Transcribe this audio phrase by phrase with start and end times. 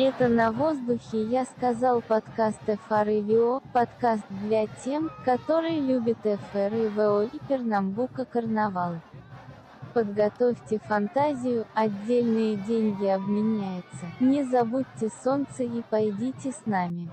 [0.00, 6.86] Это на воздухе я сказал подкаст FR и ВО, подкаст для тем, которые любят FR
[6.86, 9.00] и ВО и Пернамбука Карнавал.
[9.94, 14.06] Подготовьте фантазию, отдельные деньги обменяются.
[14.20, 17.10] Не забудьте солнце и пойдите с нами.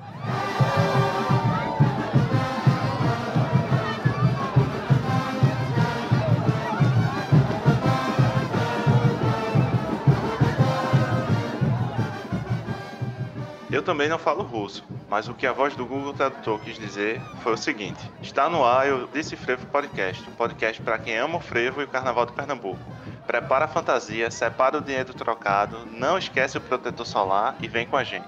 [13.76, 17.20] Eu também não falo russo, mas o que a voz do Google Tradutor quis dizer
[17.44, 21.40] foi o seguinte: está no ar o Disse Frevo Podcast, um podcast para quem ama
[21.40, 22.80] o frevo e o carnaval de Pernambuco.
[23.28, 27.98] Prepara a fantasia, separa o dinheiro trocado, não esquece o protetor solar e vem com
[27.98, 28.26] a gente.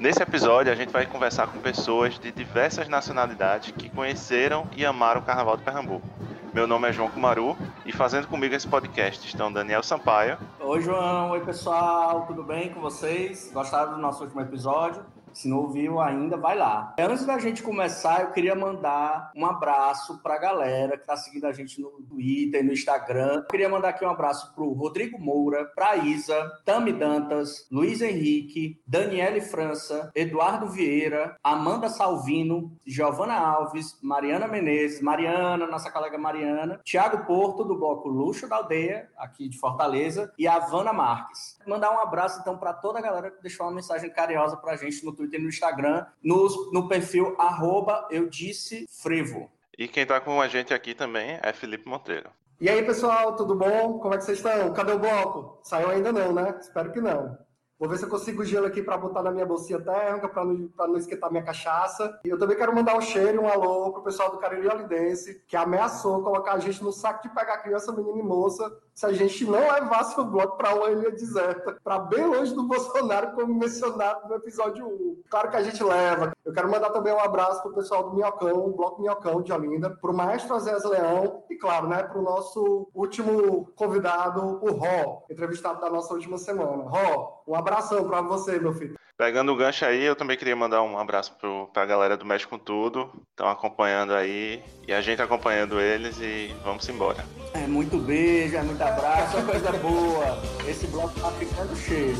[0.00, 5.20] Nesse episódio, a gente vai conversar com pessoas de diversas nacionalidades que conheceram e amaram
[5.20, 6.08] o Carnaval de Pernambuco.
[6.52, 10.38] Meu nome é João Kumaru e fazendo comigo esse podcast estão Daniel Sampaio.
[10.58, 11.30] Oi, João.
[11.30, 12.26] Oi, pessoal.
[12.26, 13.50] Tudo bem com vocês?
[13.52, 15.04] Gostaram do nosso último episódio?
[15.32, 16.94] Se não ouviu ainda, vai lá.
[16.98, 21.46] Antes da gente começar, eu queria mandar um abraço para a galera que está seguindo
[21.46, 23.36] a gente no Twitter, no Instagram.
[23.36, 28.00] Eu queria mandar aqui um abraço para o Rodrigo Moura, para Isa, Tami Dantas, Luiz
[28.00, 36.80] Henrique, Daniele França, Eduardo Vieira, Amanda Salvino, Giovana Alves, Mariana Menezes, Mariana, nossa colega Mariana,
[36.84, 41.57] Tiago Porto, do bloco Luxo da Aldeia, aqui de Fortaleza, e a Havana Marques.
[41.68, 44.76] Mandar um abraço, então, para toda a galera que deixou uma mensagem carinhosa para a
[44.76, 49.50] gente no Twitter e no Instagram, no, no perfil arroba eu disse frevo.
[49.76, 52.30] E quem está com a gente aqui também é Felipe Monteiro.
[52.58, 53.98] E aí, pessoal, tudo bom?
[53.98, 54.72] Como é que vocês estão?
[54.72, 55.60] Cadê o bloco?
[55.62, 56.56] Saiu ainda não, né?
[56.58, 57.38] Espero que não.
[57.78, 60.68] Vou ver se eu consigo gelo aqui para botar na minha bolsinha térmica, para não,
[60.76, 62.18] não esquentar minha cachaça.
[62.24, 65.56] E eu também quero mandar um cheiro um alô pro pessoal do Cariri Olidense, que
[65.56, 69.44] ameaçou colocar a gente no saco de pegar criança, menina e moça, se a gente
[69.44, 74.28] não levasse o bloco para uma ilha deserta, para bem longe do Bolsonaro, como mencionado
[74.28, 75.22] no episódio 1.
[75.30, 76.32] Claro que a gente leva.
[76.44, 79.90] Eu quero mandar também um abraço pro pessoal do Minhocão, o Bloco Minhocão de Olinda,
[79.90, 85.88] pro maestro Azés Leão e, claro, né, pro nosso último convidado, o Ró, entrevistado da
[85.88, 86.82] nossa última semana.
[86.82, 88.98] Ró, um abração para você, meu filho.
[89.16, 91.36] Pegando o gancho aí, eu também queria mandar um abraço
[91.72, 93.10] para a galera do Mexe com Tudo.
[93.30, 97.24] Estão acompanhando aí e a gente acompanhando eles e vamos embora.
[97.52, 100.40] É muito beijo, é muito abraço, é coisa boa.
[100.66, 102.16] Esse bloco tá ficando cheio.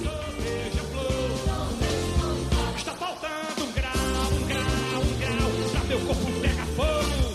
[2.77, 3.95] Está faltando um grau,
[4.33, 7.29] um grau, um grau, pra meu corpo pega fogo.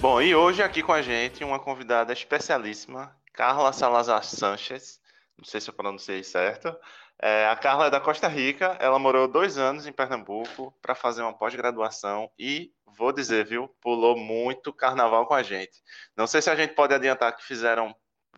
[0.00, 5.01] Bom, e hoje aqui com a gente uma convidada especialíssima, Carla Salazar Sanches.
[5.42, 6.72] Não sei se eu pronunciei certo.
[7.20, 11.20] É, a Carla é da Costa Rica, ela morou dois anos em Pernambuco para fazer
[11.22, 15.82] uma pós-graduação e, vou dizer, viu, pulou muito carnaval com a gente.
[16.16, 17.92] Não sei se a gente pode adiantar que fizeram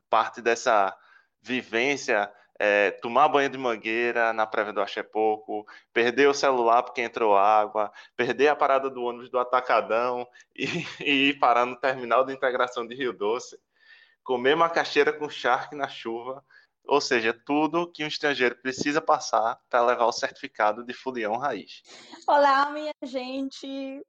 [0.08, 0.96] parte dessa
[1.42, 7.02] vivência, é, tomar banho de mangueira na prévia do Axé Pouco, perder o celular porque
[7.02, 10.26] entrou água, perder a parada do ônibus do Atacadão
[10.56, 10.64] e,
[11.04, 13.58] e ir parar no terminal de integração de Rio Doce,
[14.22, 16.42] comer macaxeira com charque na chuva
[16.86, 21.82] ou seja, tudo que um estrangeiro precisa passar para levar o certificado de fulião raiz.
[22.26, 24.04] Olá, minha gente!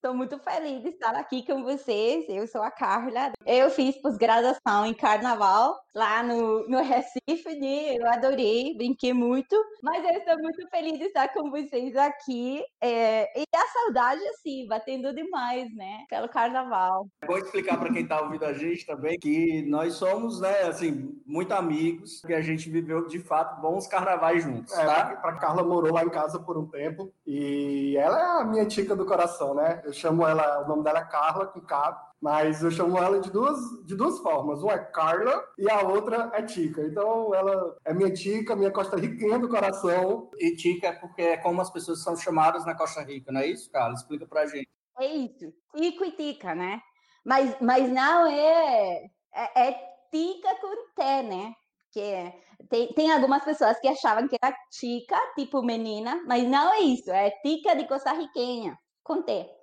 [0.00, 2.24] Estou muito feliz de estar aqui com vocês.
[2.28, 3.32] Eu sou a Carla.
[3.44, 7.96] Eu fiz pós-graduação em carnaval lá no, no Recife, né?
[7.96, 9.56] Eu adorei, brinquei muito.
[9.82, 12.62] Mas eu estou muito feliz de estar com vocês aqui.
[12.80, 16.04] É, e a saudade, assim, batendo demais, né?
[16.08, 17.08] Pelo carnaval.
[17.26, 21.52] Vou explicar para quem está ouvindo a gente também que nós somos, né, assim, muito
[21.52, 25.16] amigos, que a gente viveu de fato bons carnavais juntos, É, tá?
[25.20, 28.94] pra Carla morou lá em casa por um tempo e ela é a minha tica
[28.94, 29.82] do coração, né?
[29.88, 33.30] Eu chamo ela, o nome dela é Carla com K, mas eu chamo ela de
[33.30, 34.62] duas, de duas formas.
[34.62, 36.82] Uma é Carla e a outra é Tica.
[36.82, 40.28] Então ela é minha tica, minha costa riquinha do coração.
[40.38, 43.46] E Tica é porque é como as pessoas são chamadas na Costa Rica, não é
[43.46, 43.94] isso, Carla?
[43.94, 44.68] Explica pra gente.
[44.98, 45.50] É isso.
[45.74, 46.82] Tico e tica, né?
[47.24, 49.68] Mas, mas não é, é.
[49.68, 49.72] É
[50.10, 51.54] tica com T, né?
[51.90, 52.30] Que
[52.68, 57.10] tem, tem algumas pessoas que achavam que era tica, tipo menina, mas não é isso.
[57.10, 59.57] É tica de Costa Riquenha, com T.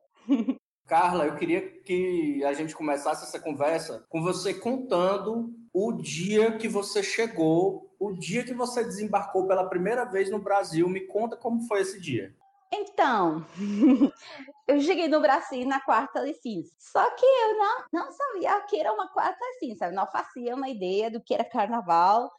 [0.87, 6.67] Carla, eu queria que a gente começasse essa conversa com você contando o dia que
[6.67, 10.87] você chegou, o dia que você desembarcou pela primeira vez no Brasil.
[10.87, 12.35] Me conta como foi esse dia.
[12.71, 13.45] Então,
[14.67, 16.71] eu cheguei no Brasil na quarta de cinza.
[16.77, 20.69] Só que eu não, não sabia que era uma quarta de cinza, não fazia uma
[20.69, 22.31] ideia do que era carnaval.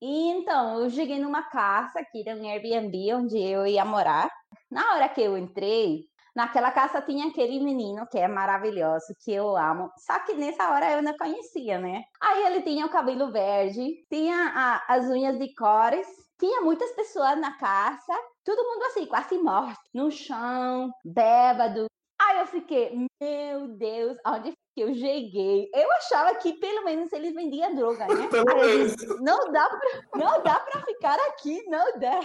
[0.00, 4.30] E então, eu cheguei numa casa que era um Airbnb onde eu ia morar.
[4.70, 9.56] Na hora que eu entrei, Naquela casa tinha aquele menino que é maravilhoso, que eu
[9.56, 9.90] amo.
[9.98, 12.02] Só que nessa hora eu não conhecia, né?
[12.20, 16.06] Aí ele tinha o cabelo verde, tinha a, as unhas de cores,
[16.38, 21.86] tinha muitas pessoas na casa, todo mundo assim, quase morto, no chão, bêbado.
[22.20, 25.68] Aí eu fiquei, meu Deus, onde que eu cheguei?
[25.74, 28.28] Eu achava que pelo menos eles vendiam droga, né?
[28.88, 32.20] Disse, não dá pra, não dá pra ficar aqui, não dá.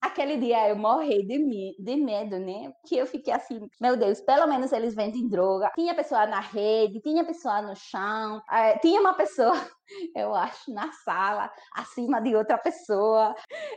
[0.00, 2.72] Aquele dia eu morri de, me de medo, né?
[2.86, 5.72] Que eu fiquei assim, meu Deus, pelo menos eles vendem droga.
[5.74, 9.52] Tinha pessoa na rede, tinha pessoa no chão, é, tinha uma pessoa,
[10.14, 13.34] eu acho, na sala, acima de outra pessoa.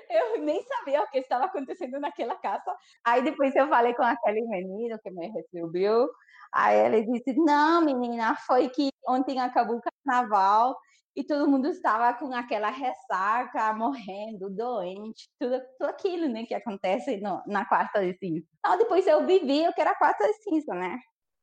[0.10, 2.76] Eu nem sabia o que estava acontecendo naquela casa.
[3.04, 6.08] Aí depois eu falei com aquele menino que me recebeu.
[6.54, 10.78] Aí ele disse: Não, menina, foi que ontem acabou o carnaval
[11.16, 17.18] e todo mundo estava com aquela ressaca, morrendo, doente, tudo, tudo aquilo, né, que acontece
[17.18, 18.46] no, na quarta de cinza.
[18.60, 20.98] Então, depois eu vivi o que era a quarta de cinza, né?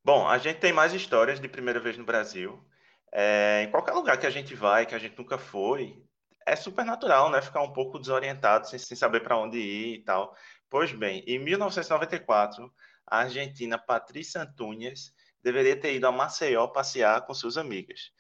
[0.05, 2.65] Bom, a gente tem mais histórias de primeira vez no Brasil.
[3.13, 6.03] É, em qualquer lugar que a gente vai, que a gente nunca foi,
[6.47, 10.05] é super natural, né, ficar um pouco desorientado, sem, sem saber para onde ir e
[10.05, 10.35] tal.
[10.71, 12.73] Pois bem, em 1994,
[13.07, 15.13] a argentina Patrícia Antunes
[15.43, 18.11] deveria ter ido a Maceió passear com suas amigas.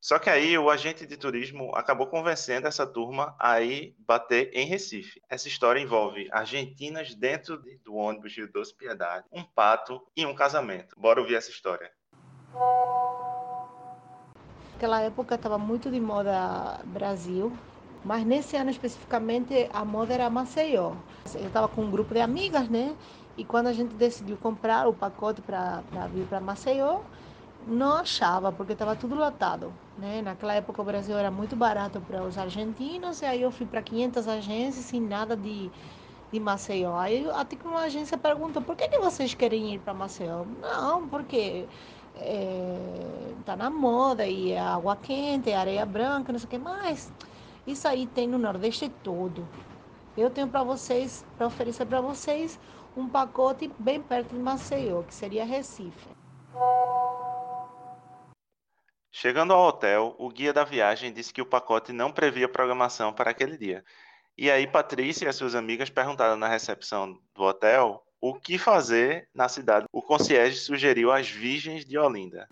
[0.00, 4.64] Só que aí o agente de turismo acabou convencendo essa turma a ir bater em
[4.66, 5.20] Recife.
[5.28, 10.98] Essa história envolve argentinas dentro do ônibus Rio Doce Piedade, um pato e um casamento.
[10.98, 11.92] Bora ouvir essa história.
[14.72, 17.52] Naquela época estava muito de moda Brasil,
[18.02, 20.94] mas nesse ano especificamente a moda era Maceió.
[21.34, 22.96] Eu estava com um grupo de amigas, né?
[23.36, 25.82] E quando a gente decidiu comprar o pacote para
[26.14, 27.02] vir para Maceió,
[27.66, 29.72] não achava, porque estava tudo lotado.
[30.00, 30.22] Né?
[30.22, 33.82] Naquela época o Brasil era muito barato para os argentinos, e aí eu fui para
[33.82, 35.70] 500 agências sem nada de,
[36.32, 36.96] de Maceió.
[36.96, 40.44] Aí até que uma agência perguntou, por que, que vocês querem ir para Maceió?
[40.62, 41.68] Não, porque
[42.16, 46.58] é, tá na moda, e é água quente, é areia branca, não sei o que
[46.58, 47.12] mais.
[47.66, 49.46] Isso aí tem no Nordeste todo.
[50.16, 52.58] Eu tenho para vocês, para oferecer para vocês,
[52.96, 56.08] um pacote bem perto de Maceió, que seria Recife.
[59.12, 63.30] Chegando ao hotel, o guia da viagem disse que o pacote não previa programação para
[63.30, 63.84] aquele dia.
[64.38, 69.28] E aí Patrícia e as suas amigas perguntaram na recepção do hotel o que fazer
[69.34, 69.86] na cidade.
[69.92, 72.48] O concierge sugeriu as Virgens de Olinda.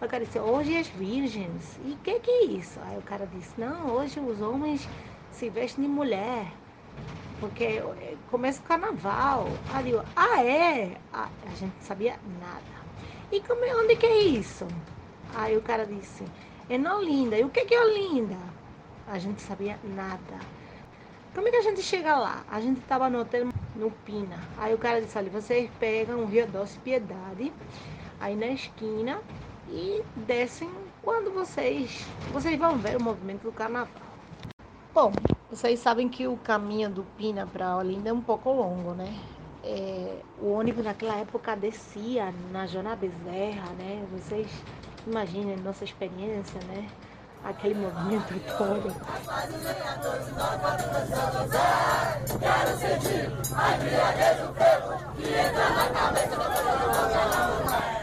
[0.00, 1.78] O cara disse, hoje as virgens.
[1.84, 2.78] E o que, que é isso?
[2.84, 4.88] Aí o cara disse, não, hoje os homens
[5.32, 6.46] se vestem de mulher.
[7.40, 7.82] Porque
[8.30, 9.46] começa o carnaval.
[9.74, 10.96] Aí eu, ah, é?
[11.12, 12.77] Ah, a gente não sabia nada.
[13.30, 14.66] E como é, onde que é isso?
[15.34, 16.24] Aí o cara disse,
[16.68, 17.36] é na Olinda.
[17.36, 18.36] E o que, que é Olinda?
[19.06, 20.38] A gente sabia nada.
[21.34, 22.42] Como é que a gente chega lá?
[22.50, 24.38] A gente estava no hotel no Pina.
[24.56, 27.52] Aí o cara disse, olha, vocês pegam o Rio Doce Piedade,
[28.18, 29.20] aí na esquina,
[29.68, 30.70] e descem
[31.02, 33.88] quando vocês, vocês vão ver o movimento do carnaval.
[34.92, 35.12] Bom,
[35.50, 39.14] vocês sabem que o caminho do Pina para Olinda é um pouco longo, né?
[39.64, 44.04] É, o ônibus naquela época descia na Jona Bezerra, né?
[44.12, 44.48] Vocês
[45.06, 46.88] imaginem nossa experiência, né?
[47.44, 48.94] Aquele movimento todo.
[52.38, 53.76] Quero sentir a
[54.34, 54.52] do
[55.16, 57.97] que entra na cabeça Quero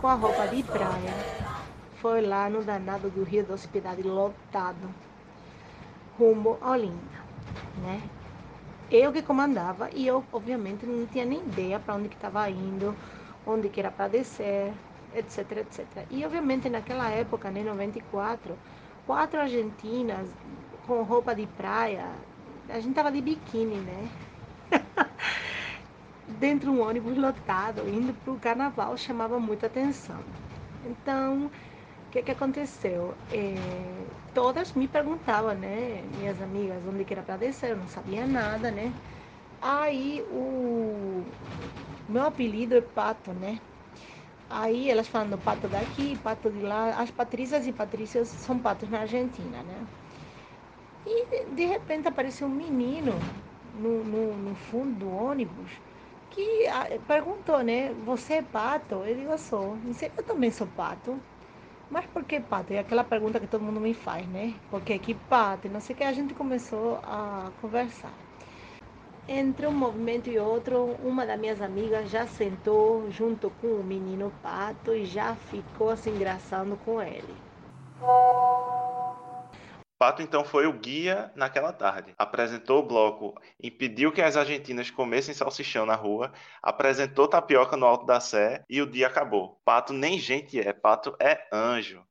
[0.00, 1.12] com a roupa de praia,
[2.00, 4.88] foi lá no danado do Rio da Hospedade lotado,
[6.18, 7.20] rumo a Olinda,
[7.82, 8.00] né?
[8.90, 12.96] Eu que comandava e eu, obviamente, não tinha nem ideia para onde que estava indo,
[13.46, 14.72] onde que era para descer,
[15.14, 15.86] etc, etc.
[16.10, 18.56] E, obviamente, naquela época, né, 94,
[19.06, 20.26] quatro argentinas
[20.86, 22.06] com roupa de praia,
[22.70, 24.08] a gente tava de biquíni, né?
[26.40, 30.20] dentro de um ônibus lotado, indo para o carnaval, chamava muita atenção.
[30.84, 33.14] Então, o que, que aconteceu?
[33.30, 38.26] É, todas me perguntavam, né, minhas amigas, onde que era para descer, eu não sabia
[38.26, 38.94] nada, né?
[39.60, 41.24] Aí o
[42.08, 43.60] meu apelido é Pato, né?
[44.48, 47.00] Aí elas falando pato daqui, pato de lá.
[47.00, 49.86] As Patrícias e Patrícias são patos na Argentina, né?
[51.06, 53.12] E de repente apareceu um menino
[53.72, 55.70] no, no, no fundo do ônibus
[56.30, 57.92] que ah, perguntou, né?
[58.04, 58.96] Você é pato?
[59.04, 59.76] Eu digo, eu sou.
[59.78, 61.20] Disse, eu também sou pato.
[61.90, 62.72] Mas por que pato?
[62.72, 64.60] É aquela pergunta que todo mundo me faz, né?
[64.70, 65.68] Por que que pato?
[65.68, 66.04] Não sei o que.
[66.04, 68.14] A gente começou a conversar.
[69.28, 74.30] entre um movimento e outro, uma das minhas amigas já sentou junto com o menino
[74.42, 77.42] pato e já ficou se engraçando com ele.
[80.00, 82.14] Pato então foi o guia naquela tarde.
[82.16, 88.06] Apresentou o bloco, impediu que as argentinas comessem salsichão na rua, apresentou tapioca no alto
[88.06, 89.60] da sé e o dia acabou.
[89.62, 92.02] Pato nem gente é, Pato é anjo.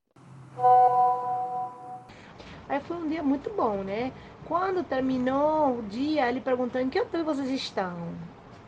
[2.69, 4.13] Aí foi um dia muito bom, né?
[4.45, 8.13] Quando terminou o dia, ele perguntando em que hotel vocês estão.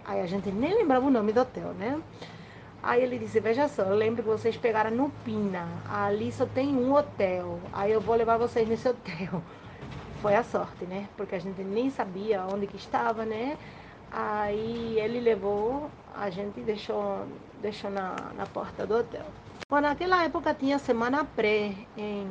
[0.03, 2.01] Aí a gente nem lembrava o nome do hotel, né?
[2.83, 5.67] Aí ele disse, veja só, eu lembro que vocês pegaram no Pina.
[5.87, 7.59] Ali só tem um hotel.
[7.71, 9.41] Aí eu vou levar vocês nesse hotel.
[10.21, 11.07] Foi a sorte, né?
[11.15, 13.57] Porque a gente nem sabia onde que estava, né?
[14.11, 17.25] Aí ele levou, a gente deixou,
[17.61, 19.25] deixou na, na porta do hotel.
[19.69, 22.27] Bom, naquela época tinha semana pré em,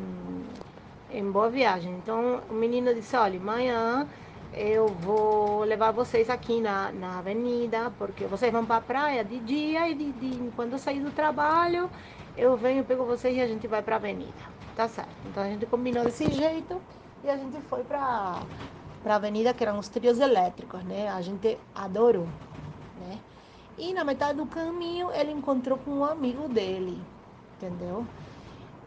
[1.10, 1.94] em Boa Viagem.
[1.94, 4.06] Então o menino disse, olha, amanhã
[4.52, 9.38] eu vou levar vocês aqui na, na avenida, porque vocês vão para a praia de
[9.38, 11.88] dia e de, de, quando eu sair do trabalho,
[12.36, 14.32] eu venho, pego vocês e a gente vai para a avenida.
[14.74, 15.10] Tá certo.
[15.26, 16.80] Então a gente combinou desse jeito
[17.22, 18.40] e a gente foi para
[19.04, 21.08] a avenida, que eram os trios elétricos, né?
[21.08, 22.26] A gente adorou,
[23.00, 23.18] né?
[23.78, 27.00] E na metade do caminho ele encontrou com um amigo dele,
[27.56, 28.06] entendeu?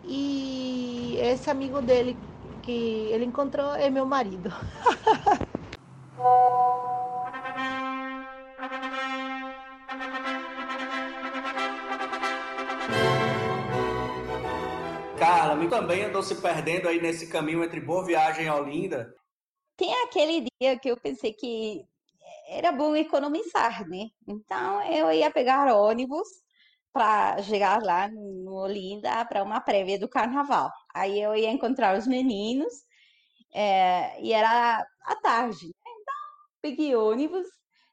[0.04, 2.18] E esse amigo dele
[2.62, 4.52] que ele encontrou é meu marido.
[15.20, 19.14] Carla, também andou se perdendo aí nesse caminho entre Boa Viagem e Olinda.
[19.76, 21.84] Tem aquele dia que eu pensei que
[22.48, 24.08] era bom economizar, né?
[24.28, 26.28] Então eu ia pegar ônibus
[26.92, 30.72] para chegar lá no Olinda para uma prévia do carnaval.
[30.94, 32.74] Aí eu ia encontrar os meninos
[33.54, 35.74] é, e era à tarde.
[36.64, 37.48] Peguei ônibus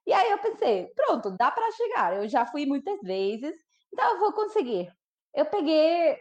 [0.06, 2.16] e aí eu pensei, pronto, dá para chegar.
[2.16, 3.54] Eu já fui muitas vezes,
[3.92, 4.90] então eu vou conseguir.
[5.34, 6.18] Eu peguei,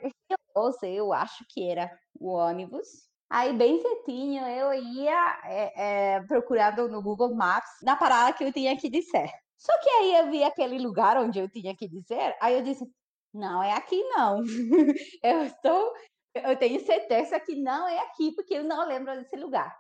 [0.56, 1.90] eu sei, eu acho que era
[2.20, 2.88] o ônibus.
[3.30, 8.52] Aí, bem cedinho, eu ia é, é, procurando no Google Maps na parada que eu
[8.52, 9.30] tinha que dizer.
[9.58, 12.86] Só que aí eu vi aquele lugar onde eu tinha que dizer, aí eu disse,
[13.34, 14.42] não é aqui não.
[15.24, 15.94] eu estou,
[16.36, 19.76] eu tenho certeza que não é aqui, porque eu não lembro desse lugar.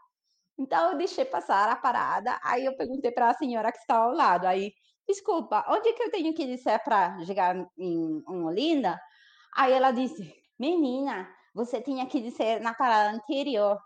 [0.59, 4.13] Então eu deixei passar a parada, aí eu perguntei para a senhora que estava ao
[4.13, 4.73] lado, aí,
[5.07, 8.99] desculpa, onde que eu tenho que dizer para chegar em, em Olinda?
[9.55, 13.79] Aí ela disse, menina, você tinha que dizer na parada anterior.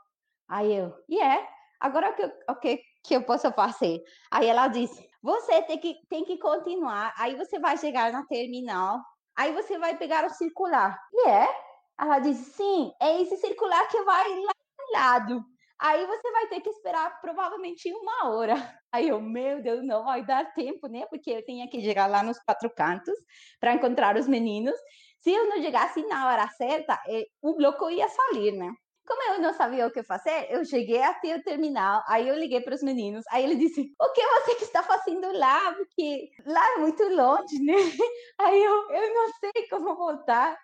[0.50, 1.42] Aí eu, e yeah.
[1.42, 1.50] é?
[1.80, 4.01] Agora o que, o que, que eu posso fazer?
[4.32, 9.00] Aí ela disse, você tem que, tem que continuar, aí você vai chegar na terminal,
[9.36, 11.00] aí você vai pegar o circular.
[11.13, 11.46] E yeah.
[11.46, 11.63] é?
[12.00, 15.52] Ela disse, sim, é esse circular que vai lá do lado.
[15.80, 18.53] Aí você vai ter que esperar provavelmente uma hora.
[18.92, 21.06] Aí eu, meu Deus, não vai dar tempo, né?
[21.10, 23.15] Porque eu tinha que chegar lá nos quatro cantos
[23.60, 24.75] para encontrar os meninos.
[25.20, 28.70] Se eu não chegasse na hora certa, eh, o bloco ia sair, né?
[29.06, 32.62] Como eu não sabia o que fazer, eu cheguei até o terminal, aí eu liguei
[32.62, 35.74] para os meninos, aí ele disse, o que você que está fazendo lá?
[35.74, 37.74] Porque lá é muito longe, né?
[38.39, 40.58] Aí eu, eu não sei como voltar.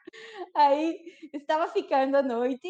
[0.55, 0.97] Aí
[1.33, 2.69] estava ficando a noite,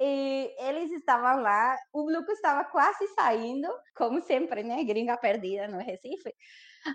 [0.00, 4.82] e eles estavam lá, o grupo estava quase saindo, como sempre, né?
[4.84, 6.34] Gringa perdida no Recife.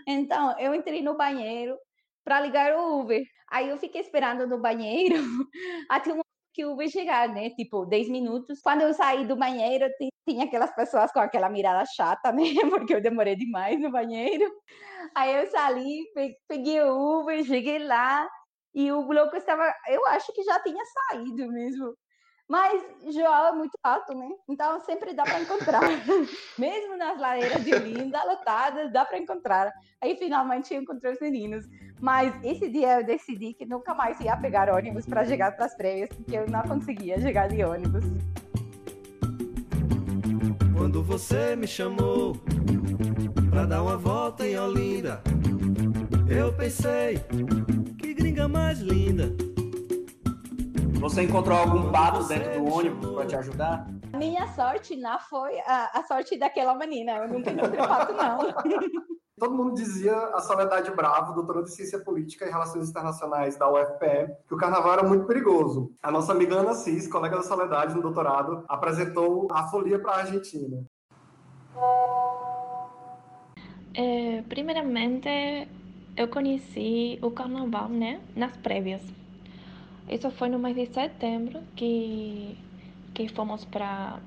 [0.07, 1.77] Então, eu entrei no banheiro
[2.23, 3.23] para ligar o Uber.
[3.49, 5.15] Aí eu fiquei esperando no banheiro
[5.89, 6.21] até o
[6.53, 7.49] que o Uber chegar, né?
[7.51, 8.59] Tipo, 10 minutos.
[8.61, 9.87] Quando eu saí do banheiro,
[10.27, 12.43] tinha aquelas pessoas com aquela mirada chata, né?
[12.69, 14.51] Porque eu demorei demais no banheiro.
[15.15, 16.05] Aí eu saí,
[16.47, 18.27] peguei o Uber, cheguei lá
[18.73, 21.95] e o bloco estava, eu acho que já tinha saído mesmo.
[22.49, 22.81] Mas
[23.13, 24.27] João é muito alto, né?
[24.47, 25.81] Então sempre dá para encontrar.
[26.57, 29.71] Mesmo nas lareiras de Olinda, lotadas, dá para encontrar.
[30.01, 31.69] Aí finalmente eu encontrei os meninos.
[32.01, 35.75] Mas esse dia eu decidi que nunca mais ia pegar ônibus para chegar para as
[35.75, 38.03] prévias, porque eu não conseguia chegar de ônibus.
[40.75, 42.35] Quando você me chamou
[43.51, 45.21] para dar uma volta em Olinda,
[46.27, 47.19] eu pensei
[47.99, 49.48] que gringa mais linda.
[50.99, 53.87] Você encontrou algum pato dentro do ônibus para te ajudar?
[54.11, 57.13] A minha sorte não foi a, a, sorte daquela menina.
[57.13, 58.39] Eu nunca encontrei pato, não.
[59.39, 64.35] Todo mundo dizia a Soledade Bravo, doutora de Ciência Política e Relações Internacionais da UFPE,
[64.45, 65.89] que o carnaval era muito perigoso.
[66.03, 70.17] A nossa amiga Ana Cis, colega da Soledade no doutorado, apresentou a folia para a
[70.17, 70.83] Argentina.
[73.93, 75.29] É, primeiramente,
[76.17, 79.18] eu conheci o carnaval né, nas prévias.
[80.09, 82.57] Isso foi no mês de setembro que,
[83.13, 84.19] que fomos para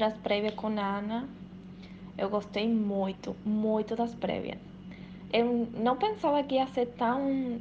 [0.00, 1.28] as prévias com a Ana.
[2.16, 4.58] Eu gostei muito, muito das prévias.
[5.32, 7.60] Eu não pensava que ia ser tão.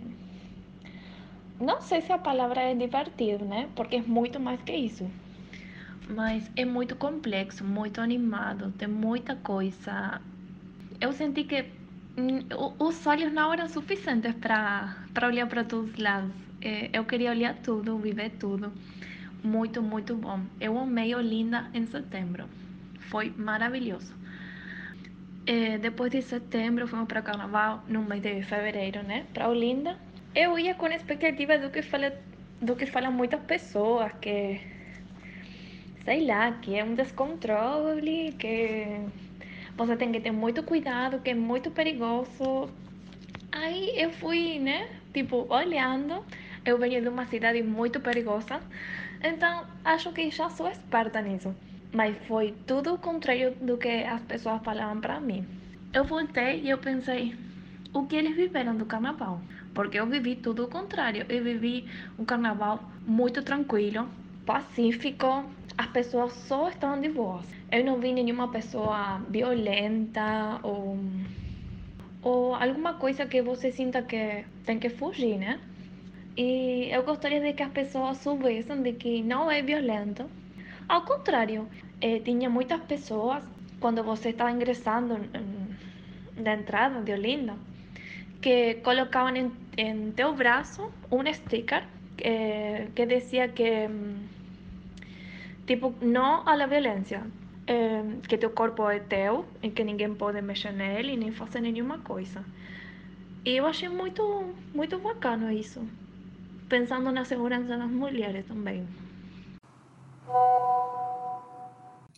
[1.60, 3.70] Não sei se a palavra é divertido, né?
[3.75, 5.10] Porque é muito mais que isso.
[6.08, 10.22] Mas é muito complexo, muito animado, tem muita coisa.
[11.01, 11.65] Eu senti que
[12.18, 12.39] hum,
[12.79, 16.49] os olhos não eram suficientes para olhar para todos os lados.
[16.62, 18.72] Eh, Eu queria olhar tudo, viver tudo.
[19.44, 20.39] Muito, muito bom.
[20.60, 22.50] Eu amei Olinda em setembro.
[23.00, 24.13] Foi maravilhoso.
[25.46, 29.25] Eh, depois de setembro, fomos para carnaval no mês de fevereiro, né?
[29.34, 29.96] Para Olinda.
[30.36, 32.13] Eu ia com a expectativa do que fala,
[32.62, 34.62] do que falam muitas pessoas, que
[36.06, 39.01] sei lá, que é um descontrole, que
[39.78, 42.70] você tem que ter muito cuidado, que é muito perigoso.
[43.51, 44.88] Aí eu fui, né?
[45.13, 46.24] Tipo, olhando.
[46.66, 48.62] Eu venho de uma cidade muito perigosa,
[49.24, 51.56] então acho que já sou esperta nisso.
[51.94, 55.48] Mas foi tudo o contrário do que as pessoas falavam para mim.
[55.92, 57.36] Eu voltei e eu pensei,
[57.94, 59.42] o que eles viveram do carnaval?
[59.74, 61.25] Porque eu vivi tudo o contrário.
[61.28, 61.88] Eu vivi
[62.18, 64.08] um carnaval muito tranquilo,
[64.46, 65.46] pacífico.
[65.78, 67.46] As pessoas só estavam de boas.
[67.72, 70.98] Eu não vi nenhuma pessoa violenta ou
[72.22, 75.60] ou alguma coisa que você sinta que tem que fugir, né?
[76.38, 80.30] E eu gostaria de que as pessoas soubessem de que não é violento.
[80.88, 81.68] Ao contrário,
[82.02, 83.44] eh, tinha muitas pessoas,
[83.80, 85.18] quando você estava ingressando
[86.38, 87.56] na entrada de Olinda,
[88.42, 91.84] que colocavam em, em teu braço um sticker
[92.18, 94.28] eh, que dizia que, hum,
[95.68, 97.22] tipo, não à violência,
[97.68, 102.00] eh, que teu corpo é teu e que ninguém pode mexer nele nem fazer nenhuma
[102.00, 102.44] coisa.
[103.46, 105.82] E eu achei muito, muito bacana isso,
[106.70, 108.88] pensando na segurança das mulheres também.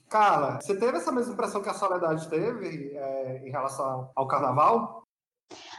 [0.10, 5.04] Carla, você teve essa mesma impressão que a Soledade teve é, em relação ao carnaval?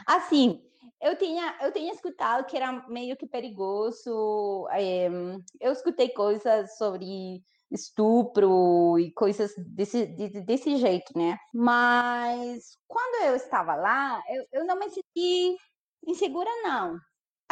[0.07, 0.59] Assim,
[0.99, 4.67] eu tinha, eu tinha escutado que era meio que perigoso.
[4.71, 5.07] eh,
[5.61, 11.37] eu escutei coisas sobre estupro e coisas desse, de- de- desse jeito, né?
[11.53, 15.55] Mas quando eu estava lá, eu, eu não me senti
[16.07, 16.97] insegura, não.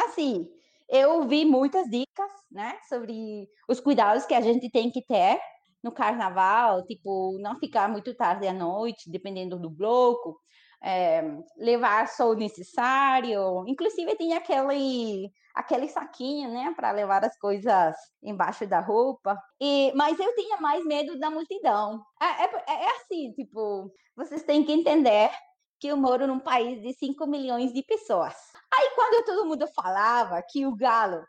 [0.00, 0.48] Assim,
[0.92, 5.40] eu vi muitas dicas, né, sobre os cuidados que a gente tem que ter
[5.82, 10.38] no carnaval, tipo, não ficar muito tarde à noite, dependendo do bloco
[10.82, 11.22] é,
[11.56, 13.64] levar só o necessário.
[13.66, 19.38] Inclusive tinha aquele aquele saquinho, né, para levar as coisas embaixo da roupa.
[19.60, 22.02] E mas eu tinha mais medo da multidão.
[22.20, 25.30] É, é, é assim, tipo, vocês têm que entender
[25.78, 28.34] que eu moro num país de 5 milhões de pessoas.
[28.72, 31.26] Aí quando todo mundo falava que o Galo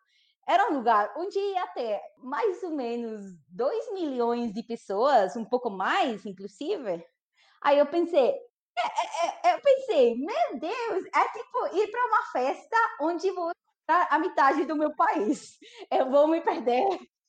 [0.47, 5.69] era um lugar onde ia ter mais ou menos 2 milhões de pessoas, um pouco
[5.69, 7.06] mais, inclusive.
[7.62, 8.29] Aí eu pensei,
[8.77, 13.51] é, é, eu pensei, meu Deus, é tipo ir para uma festa onde vou
[13.82, 15.58] estar a metade do meu país.
[15.91, 16.86] Eu vou me perder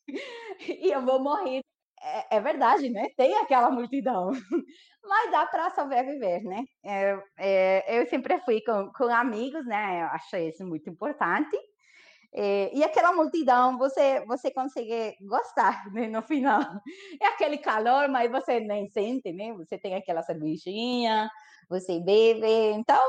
[0.61, 1.61] e eu vou morrer.
[2.05, 3.09] É, é verdade, né?
[3.17, 4.31] Tem aquela multidão.
[5.03, 6.65] Mas dá para sobreviver, né?
[6.85, 10.03] É, é, eu sempre fui com, com amigos, né?
[10.03, 11.57] Eu acho isso muito importante.
[12.35, 16.61] É, e aquela multidão, você, você consegue gostar, né, no final.
[17.23, 19.53] É aquele calor, mas você nem sente, né?
[19.55, 21.31] Você tem aquela cervejinha,
[21.71, 23.01] você bebe, então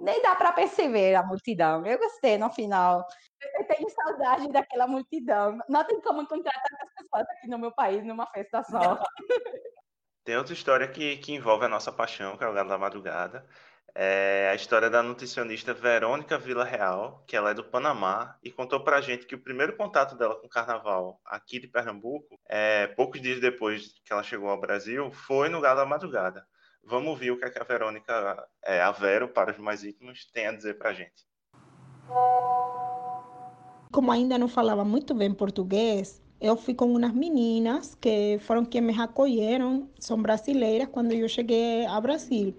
[0.00, 1.84] nem dá para perceber a multidão.
[1.86, 3.04] Eu gostei no final.
[3.58, 5.58] Eu tenho saudade daquela multidão.
[5.68, 9.02] Não tem como encontrar tantas aqui no meu país numa festa só.
[10.24, 13.46] Tem outra história que, que envolve a nossa paixão, que é o Galo da Madrugada.
[13.94, 18.80] É a história da nutricionista Verônica Vila Real, que ela é do Panamá, e contou
[18.82, 23.20] pra gente que o primeiro contato dela com o carnaval aqui de Pernambuco, é, poucos
[23.20, 26.44] dias depois que ela chegou ao Brasil, foi no Galo da Madrugada.
[26.82, 30.24] Vamos ouvir o que, é que a Verônica, é, a Vero, para os mais íntimos,
[30.32, 31.26] tem a dizer pra gente.
[33.92, 38.82] Como ainda não falava muito bem português, eu fui com umas meninas que foram quem
[38.82, 42.54] me acolheram, são brasileiras, quando eu cheguei ao Brasil.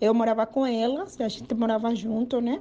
[0.00, 2.60] Eu morava com elas, a gente morava junto, né?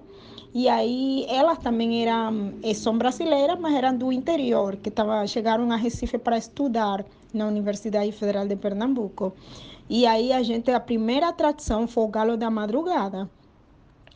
[0.51, 5.71] E aí elas também eram, eh, são brasileiras, mas eram do interior, que tava, chegaram
[5.71, 9.31] a Recife para estudar na Universidade Federal de Pernambuco.
[9.87, 13.29] E aí a gente, a primeira atração foi o Galo da Madrugada.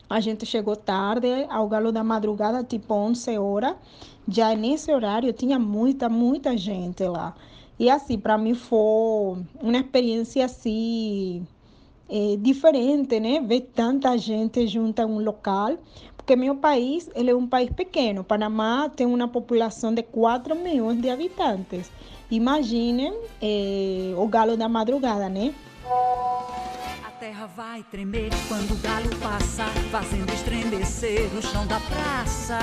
[0.08, 3.76] A gente chegou tarde ao Galo da Madrugada, tipo 11 horas.
[4.26, 7.34] Já nesse horário tinha muita, muita gente lá.
[7.78, 11.46] E assim, para mim foi uma experiência assim
[12.08, 13.40] é, diferente, né?
[13.40, 15.76] Ver tanta gente junta em um local,
[16.16, 18.24] porque meu país ele é um país pequeno.
[18.24, 21.90] Panamá tem uma população de 4 milhões de habitantes.
[22.30, 25.54] Imaginem é, o Galo da Madrugada, né?
[27.28, 32.58] Terra vai tremer quando o galo passar, fazendo estremecer o chão da praça.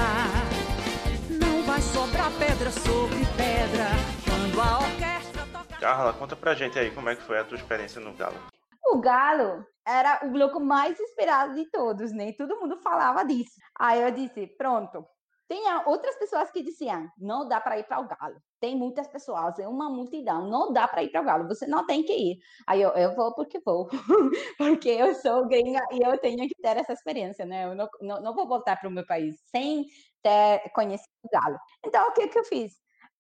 [1.30, 3.86] Não vai sobrar pedra sobre pedra
[4.26, 5.80] quando a orquestra tocar.
[5.80, 8.40] Carla, conta pra gente aí como é que foi a tua experiência no Galo.
[8.88, 12.34] O Galo era o bloco mais esperado de todos, né?
[12.36, 13.60] Todo mundo falava disso.
[13.80, 15.06] Aí eu disse, pronto.
[15.48, 18.42] Tinha outras pessoas que diziam, não dá para ir para o Galo.
[18.60, 21.86] Tem muitas pessoas, é uma multidão, não dá para ir para o Galo, você não
[21.86, 22.40] tem que ir.
[22.68, 23.88] Aí eu, eu vou porque vou,
[24.58, 27.66] porque eu sou gringa e eu tenho que ter essa experiência, né?
[27.66, 29.86] Eu não, não, não vou voltar para o meu país sem
[30.24, 31.60] ter conhecido o Galo.
[31.86, 32.74] Então, o que, que eu fiz?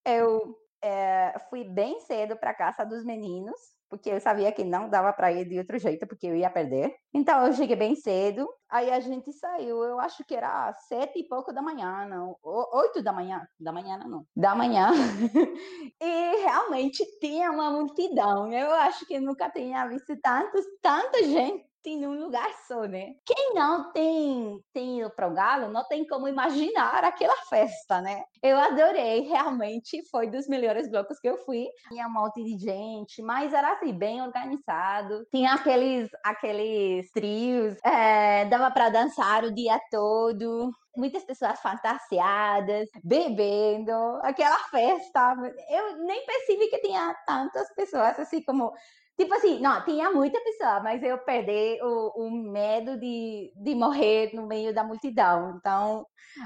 [0.03, 4.89] Eu é, fui bem cedo para a casa dos meninos, porque eu sabia que não
[4.89, 6.93] dava para ir de outro jeito, porque eu ia perder.
[7.13, 11.27] Então eu cheguei bem cedo, aí a gente saiu, eu acho que era sete e
[11.27, 14.89] pouco da manhã, não, oito da manhã, da manhã não, da manhã.
[16.01, 22.05] e realmente tinha uma multidão, eu acho que nunca tinha visto tantos, tanta gente em
[22.05, 23.13] um lugar só, né?
[23.25, 28.23] Quem não tem, tem ido para o Galo não tem como imaginar aquela festa, né?
[28.41, 31.67] Eu adorei, realmente foi dos melhores blocos que eu fui.
[31.89, 35.25] Tinha um monte de gente, mas era assim, bem organizado.
[35.31, 43.91] Tinha aqueles, aqueles trios, é, dava para dançar o dia todo muitas pessoas fantasiadas, bebendo,
[44.21, 45.35] aquela festa.
[45.69, 48.73] Eu nem percebi que tinha tantas pessoas assim como
[49.17, 54.31] Tipo assim, não, tinha muita pessoa, mas eu perdi o, o medo de, de morrer
[54.33, 55.55] no meio da multidão.
[55.57, 56.05] Então,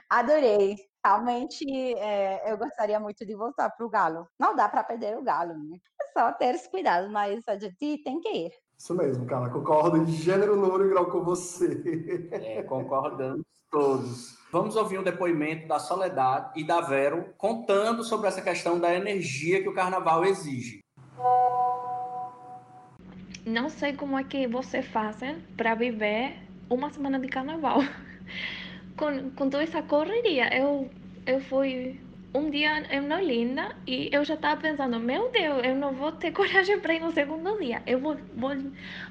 [0.09, 0.75] adorei.
[1.03, 4.27] Realmente, é, eu gostaria muito de voltar para o Galo.
[4.37, 5.77] Não dá para perder o Galo, né?
[5.99, 8.51] É só ter esse cuidado, mas a gente tem que ir.
[8.77, 9.49] Isso mesmo, cara.
[9.49, 12.29] Concordo em gênero, número e grau com você.
[12.31, 14.37] É, concordamos todos.
[14.51, 19.61] Vamos ouvir um depoimento da Soledade e da Vero contando sobre essa questão da energia
[19.61, 20.81] que o carnaval exige.
[23.49, 26.37] Não sei como é que você fazem para viver
[26.69, 27.79] uma semana de carnaval.
[28.95, 30.55] com, com toda essa correria.
[30.55, 30.87] Eu,
[31.25, 31.99] eu fui
[32.31, 36.29] um dia em Olinda e eu já estava pensando, meu Deus, eu não vou ter
[36.39, 37.81] coragem para ir no segundo dia.
[37.87, 38.51] Eu vou, vou,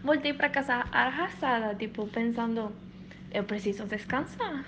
[0.05, 2.71] voltei para casa arrasada, tipo, pensando,
[3.33, 4.65] eu preciso descansar.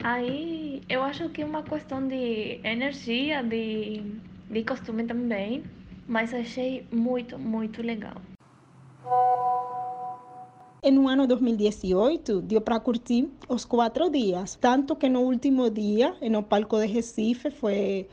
[0.00, 4.00] Aí eu acho que é uma questão de energia, de,
[4.48, 5.64] de costume também,
[6.06, 8.27] mas achei muito, muito legal.
[10.90, 14.56] No ano 2018, deu para curtir os quatro dias.
[14.60, 18.06] Tanto que no último dia, no palco de Recife, foi.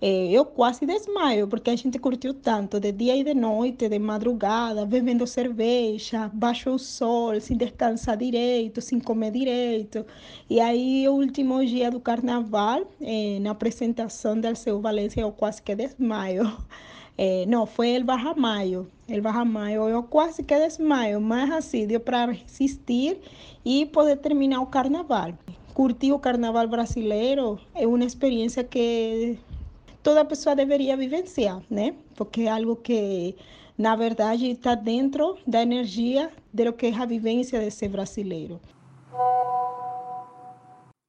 [0.00, 3.98] Eh, eu quase desmaio, porque a gente curtiu tanto, de dia e de noite, de
[3.98, 10.04] madrugada, bebendo cerveja, baixo o sol, sem descansar direito, sem comer direito.
[10.50, 15.62] E aí, o último dia do carnaval, eh, na apresentação do Alceu Valência, eu quase
[15.62, 16.44] que desmaio.
[17.18, 18.90] Eh, não, foi o Bajamaio.
[19.08, 23.18] El Bajamaio, eu quase que desmaio, mas assim, deu para resistir
[23.64, 25.32] e poder terminar o carnaval.
[25.72, 29.38] Curtir o carnaval brasileiro é uma experiência que
[30.02, 31.62] toda pessoa deveria vivenciar?
[32.14, 33.34] Porque é algo que,
[33.78, 38.60] na verdade, está dentro da energia de lo que é a vivência de ser brasileiro.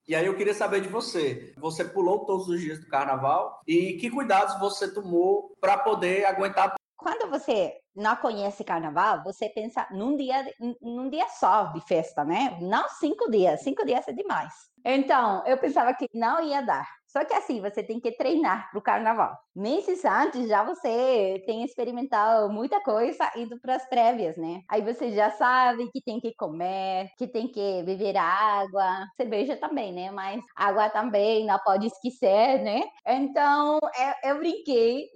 [0.08, 1.54] E aí eu queria saber de você.
[1.58, 6.76] Você pulou todos os dias do carnaval e que cuidados você tomou para poder aguentar?
[6.96, 10.46] Quando você não conhece carnaval, você pensa num dia,
[10.82, 12.58] num dia só de festa, né?
[12.62, 13.62] Não cinco dias.
[13.62, 14.54] Cinco dias é demais.
[14.86, 16.88] Então, eu pensava que não ia dar.
[17.18, 19.36] Só que assim, você tem que treinar para o carnaval.
[19.56, 24.62] Meses antes, já você tem experimentado muita coisa indo para as prévias, né?
[24.70, 29.92] Aí você já sabe que tem que comer, que tem que beber água, cerveja também,
[29.92, 30.12] né?
[30.12, 32.84] Mas água também, não pode esquecer, né?
[33.08, 33.80] Então,
[34.24, 35.08] eu, eu brinquei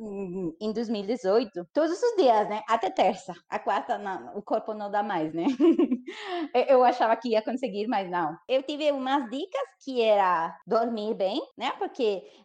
[0.60, 2.64] em 2018, todos os dias, né?
[2.68, 3.32] Até terça.
[3.48, 5.46] A quarta, não, o corpo não dá mais, né?
[6.68, 8.36] eu achava que ia conseguir, mas não.
[8.48, 11.72] Eu tive umas dicas que era dormir bem, né?
[11.78, 11.91] Porque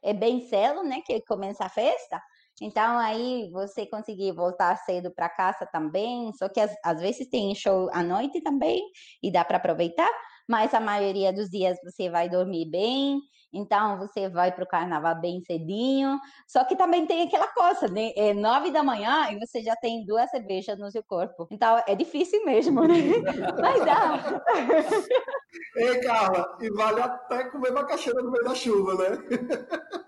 [0.02, 1.00] é bem cedo, né?
[1.04, 2.20] Que começa a festa.
[2.61, 6.32] Então, aí você conseguir voltar cedo para casa também.
[6.35, 8.82] Só que às, às vezes tem show à noite também
[9.22, 10.09] e dá para aproveitar
[10.48, 13.20] mas a maioria dos dias você vai dormir bem,
[13.52, 16.18] então você vai para o carnaval bem cedinho.
[16.46, 18.12] Só que também tem aquela coisa, né?
[18.16, 21.46] É nove da manhã e você já tem duas cervejas no seu corpo.
[21.50, 22.94] Então é difícil mesmo, né?
[23.61, 24.42] Mas dá.
[25.76, 29.16] Ei, Carla, e vale até comer macaxeira no meio da chuva, né?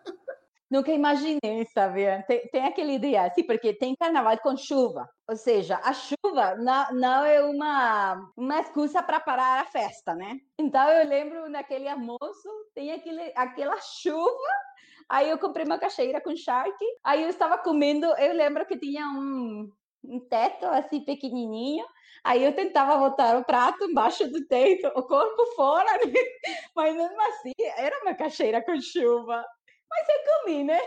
[0.70, 2.04] Nunca imaginei, sabe?
[2.26, 5.08] Tem, tem aquele dia assim, porque tem carnaval com chuva.
[5.26, 10.38] Ou seja, a chuva não, não é uma, uma excusa para parar a festa, né?
[10.58, 14.52] Então eu lembro naquele almoço, tem aquele, aquela chuva.
[15.08, 16.84] Aí eu comprei uma caixeira com charque.
[17.02, 19.70] Aí eu estava comendo, eu lembro que tinha um,
[20.04, 21.86] um teto assim pequenininho.
[22.22, 26.20] Aí eu tentava botar o prato embaixo do teto, o corpo fora, né?
[26.74, 29.42] Mas mesmo assim, era uma caixeira com chuva.
[29.98, 30.80] Mas eu comi, né?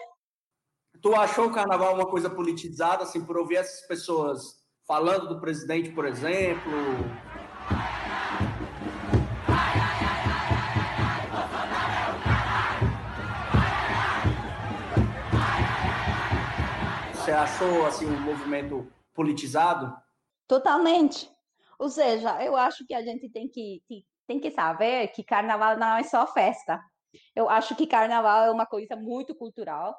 [1.02, 5.91] Tu achou o carnaval uma coisa politizada, assim, por ouvir essas pessoas falando do presidente,
[5.91, 6.71] por exemplo?
[17.13, 19.93] Você achou, assim, um movimento politizado?
[20.47, 21.30] Totalmente.
[21.78, 23.84] Ou seja, eu acho que a gente tem que,
[24.26, 26.80] tem que saber que carnaval não é só festa.
[27.36, 29.95] Eu acho que carnaval é uma coisa muito cultural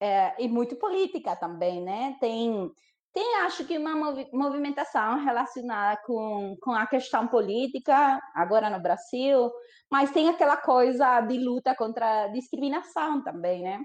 [0.00, 2.16] é, e muito política também, né?
[2.20, 2.70] Tem,
[3.12, 3.94] tem acho que uma
[4.32, 9.50] movimentação relacionada com, com a questão política, agora no Brasil,
[9.90, 13.80] mas tem aquela coisa de luta contra a discriminação também, né?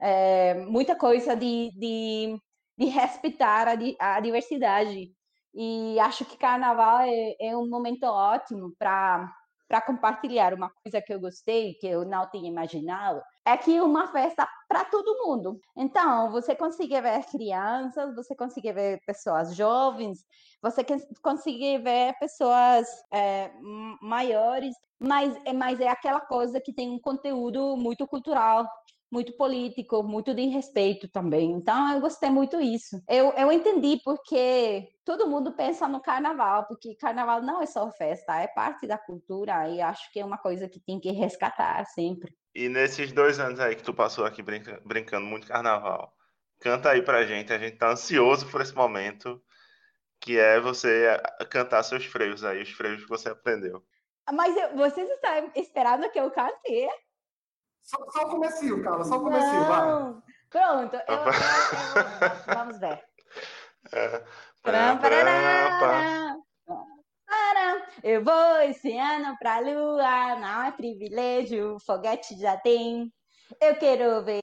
[0.00, 2.36] É, muita coisa de, de,
[2.76, 5.12] de respeitar a, a diversidade.
[5.54, 9.32] E acho que carnaval é, é um momento ótimo para
[9.68, 13.82] para compartilhar uma coisa que eu gostei, que eu não tinha imaginado, é que é
[13.82, 15.60] uma festa para todo mundo.
[15.76, 20.24] Então, você consegue ver crianças, você consegue ver pessoas jovens,
[20.62, 20.84] você
[21.22, 23.50] consegue ver pessoas é,
[24.00, 28.66] maiores, mas, mas é aquela coisa que tem um conteúdo muito cultural,
[29.14, 31.52] muito político, muito de respeito também.
[31.52, 33.00] Então, eu gostei muito disso.
[33.08, 38.40] Eu, eu entendi porque todo mundo pensa no carnaval, porque carnaval não é só festa,
[38.40, 42.36] é parte da cultura e acho que é uma coisa que tem que resgatar sempre.
[42.52, 46.12] E nesses dois anos aí que tu passou aqui brinca, brincando muito carnaval,
[46.60, 49.40] canta aí pra gente, a gente tá ansioso por esse momento,
[50.20, 53.80] que é você cantar seus freios aí, os freios que você aprendeu.
[54.32, 56.88] Mas eu, vocês estão esperando que eu cante?
[57.84, 60.22] Só, só o comecinho, Carla, só o comecinho, vai.
[60.50, 63.04] Pronto, eu, eu, eu, vamos ver.
[63.92, 64.24] É.
[68.02, 73.12] Eu vou esse ano pra lua, não é privilégio, foguete já tem.
[73.60, 74.40] Eu quero ver.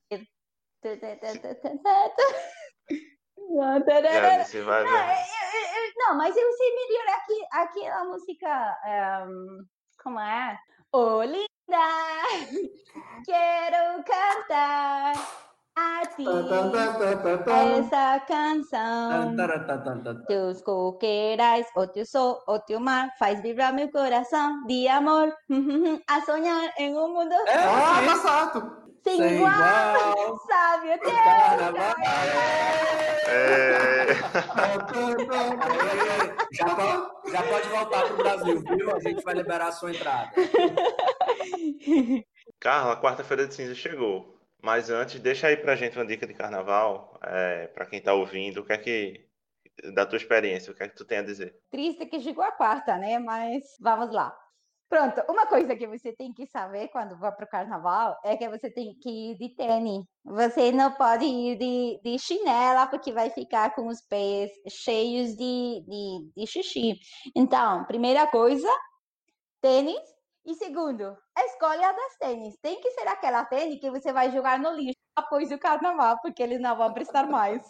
[4.09, 8.77] É, você vai não, eu, eu, não, mas eu sei melhor aqui, aquela música.
[9.27, 9.65] Um,
[10.03, 10.57] como é?
[11.25, 11.50] Linda,
[13.25, 15.13] quero cantar
[15.75, 16.25] a ti
[17.79, 19.35] essa canção.
[20.27, 25.33] Teus coqueirais, o teu sol, o teu mar, faz vibrar meu coração de amor
[26.09, 27.33] a sonhar em um mundo.
[27.47, 28.81] É, ah, tá certo.
[29.03, 31.95] Sem, Sem igual, igual, sabe o teu carnaval.
[33.27, 33.61] É.
[36.51, 38.95] Já, pode, já pode voltar pro Brasil, viu?
[38.95, 40.31] A gente vai liberar a sua entrada.
[42.59, 44.39] Carla, quarta-feira de cinza chegou.
[44.61, 48.61] Mas antes, deixa aí pra gente uma dica de carnaval, é, para quem tá ouvindo,
[48.61, 49.25] o que é que,
[49.93, 51.59] da tua experiência, o que é que tu tem a dizer?
[51.71, 53.17] Triste que chegou a quarta, né?
[53.17, 54.37] Mas vamos lá.
[54.91, 58.49] Pronto, uma coisa que você tem que saber quando vai para o carnaval é que
[58.49, 60.03] você tem que ir de tênis.
[60.25, 65.85] Você não pode ir de, de chinela porque vai ficar com os pés cheios de,
[65.87, 66.99] de, de xixi.
[67.33, 68.67] Então, primeira coisa,
[69.61, 70.01] tênis.
[70.43, 72.57] E segundo, a escolha das tênis.
[72.61, 76.41] Tem que ser aquela tênis que você vai jogar no lixo após o carnaval, porque
[76.41, 77.61] eles não vão prestar mais.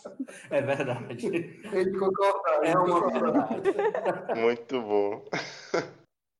[0.49, 1.27] É verdade.
[1.27, 2.65] Ele concorda.
[2.65, 4.39] É uma verdade.
[4.39, 5.25] Muito bom.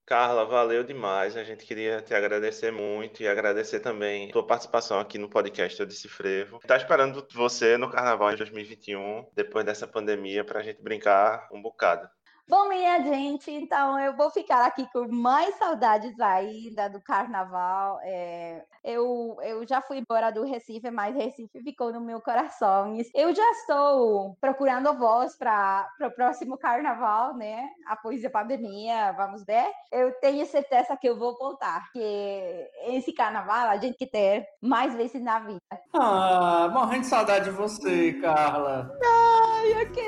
[0.06, 1.38] Carla, valeu demais.
[1.38, 5.80] A gente queria te agradecer muito e agradecer também a tua participação aqui no podcast
[5.80, 6.60] Eu Disse Frevo.
[6.68, 11.62] Tá esperando você no Carnaval de 2021, depois dessa pandemia, para a gente brincar um
[11.62, 12.10] bocado.
[12.52, 17.98] Bom, minha gente, então eu vou ficar aqui com mais saudades ainda do carnaval.
[18.04, 22.94] É, eu, eu já fui embora do Recife, mas Recife ficou no meu coração.
[23.16, 27.70] Eu já estou procurando voz para o próximo carnaval, né?
[27.88, 29.72] Após a pandemia, vamos ver.
[29.90, 35.22] Eu tenho certeza que eu vou voltar, porque esse carnaval a gente ter mais vezes
[35.22, 35.62] na vida.
[35.94, 38.92] Ah, morrendo de saudade de você, Carla.
[39.02, 40.01] Ai, eu quero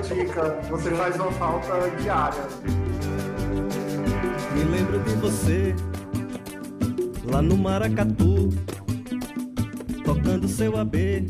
[0.00, 2.42] Dica, você faz uma falta diária.
[4.54, 5.74] Me lembro de você
[7.30, 8.48] lá no Maracatu,
[10.04, 11.26] tocando seu AB.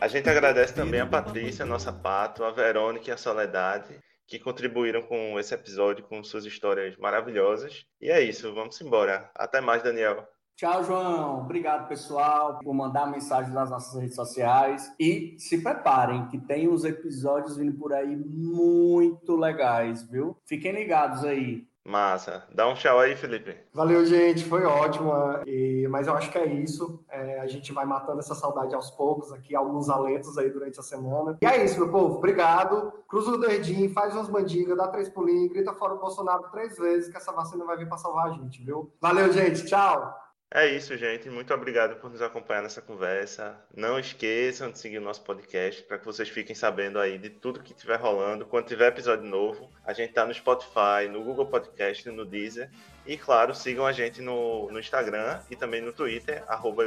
[0.00, 5.02] A gente agradece também a Patrícia, nossa pato, a Verônica e a Soledade, que contribuíram
[5.02, 7.84] com esse episódio com suas histórias maravilhosas.
[8.00, 9.30] E é isso, vamos embora.
[9.34, 10.26] Até mais, Daniel.
[10.62, 11.40] Tchau, João.
[11.40, 14.94] Obrigado, pessoal, por mandar mensagem nas nossas redes sociais.
[14.96, 20.36] E se preparem, que tem uns episódios vindo por aí muito legais, viu?
[20.46, 21.66] Fiquem ligados aí.
[21.84, 22.44] Massa.
[22.54, 23.56] Dá um tchau aí, Felipe.
[23.74, 24.44] Valeu, gente.
[24.44, 25.12] Foi ótimo.
[25.44, 25.88] E...
[25.90, 27.04] Mas eu acho que é isso.
[27.10, 30.82] É, a gente vai matando essa saudade aos poucos aqui, alguns alentos aí durante a
[30.84, 31.38] semana.
[31.42, 32.18] E é isso, meu povo.
[32.18, 32.92] Obrigado.
[33.08, 37.10] Cruza o dedinho, faz umas mandigas, dá três pulinhos, grita fora o Bolsonaro três vezes
[37.10, 38.92] que essa vacina vai vir para salvar a gente, viu?
[39.00, 39.66] Valeu, gente.
[39.66, 40.21] Tchau.
[40.54, 41.30] É isso, gente.
[41.30, 43.56] Muito obrigado por nos acompanhar nessa conversa.
[43.74, 47.62] Não esqueçam de seguir o nosso podcast para que vocês fiquem sabendo aí de tudo
[47.62, 48.44] que estiver rolando.
[48.44, 52.68] Quando tiver episódio novo, a gente está no Spotify, no Google Podcast, no Deezer.
[53.06, 56.84] E, claro, sigam a gente no, no Instagram e também no Twitter, arroba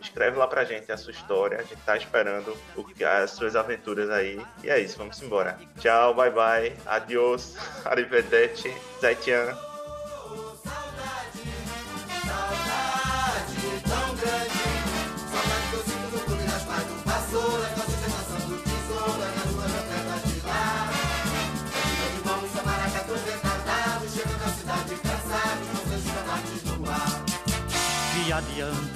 [0.00, 1.58] Escreve lá pra gente a sua história.
[1.58, 4.44] A gente tá esperando o, as suas aventuras aí.
[4.64, 5.56] E é isso, vamos embora.
[5.78, 6.74] Tchau, bye bye.
[6.84, 7.56] Adiós.
[7.86, 8.74] Arrivederci.
[9.00, 9.67] Zaitian.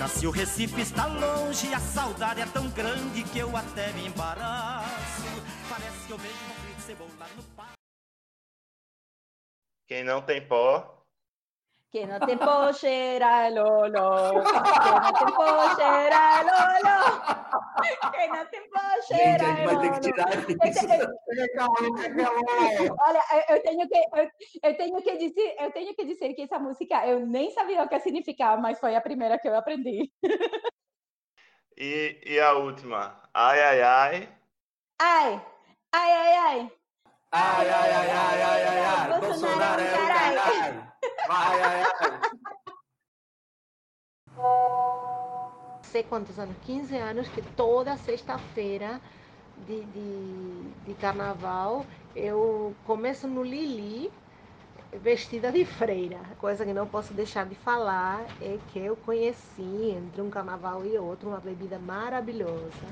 [0.08, 5.22] Se o Recife está longe, a saudade é tão grande que eu até me embaraço.
[5.68, 6.34] Parece que eu vejo
[6.76, 7.72] um cebola no pau.
[9.86, 11.01] Quem não tem pó,
[11.92, 17.22] que no te puedo el olor, que no te puedo el olor,
[18.12, 20.54] que no te puedo Gente, a gente vai ter que tirar isso.
[22.98, 24.30] Olha, eu- eu tenho que eu,
[24.70, 27.88] eu tenho que dizer, eu tenho que dizer que essa música eu nem sabia o
[27.88, 30.10] que significava, mas foi a primeira que eu aprendi.
[31.76, 33.20] E, e a última?
[33.34, 34.28] Ai, ai, ai.
[34.98, 35.42] Ai,
[35.92, 36.72] ai, ai, ai.
[37.32, 39.20] Ai, ai, ai, ai, ai, ai, ai.
[39.20, 40.91] Bolsonaro é o caralho.
[41.28, 42.42] Ai, ai, ai.
[45.92, 48.98] sei quantos anos, 15 anos, que toda sexta-feira
[49.66, 51.84] de, de, de carnaval
[52.16, 54.10] eu começo no Lili
[54.92, 56.18] vestida de freira.
[56.38, 60.96] Coisa que não posso deixar de falar é que eu conheci entre um carnaval e
[60.96, 62.88] outro uma bebida maravilhosa.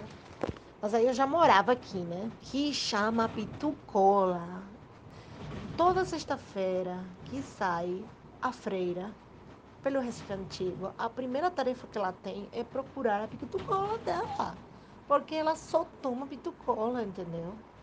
[0.81, 2.31] Mas aí eu já morava aqui, né?
[2.42, 4.62] Que chama Pitucola.
[5.77, 6.99] Toda sexta-feira
[7.30, 8.10] que sai
[8.42, 9.16] a freira
[9.82, 14.60] pelo Recife Antigo, a primeira tarefa que ela tem é procurar a pitucola dela.
[15.06, 17.64] Porque ela só toma pitucola, entendeu?